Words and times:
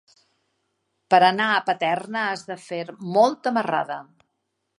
Per 1.13 1.19
anar 1.27 1.49
a 1.57 1.61
Paterna 1.67 2.25
has 2.31 2.45
de 2.49 2.59
fer 2.65 2.83
molta 3.19 3.55
marrada. 3.61 4.01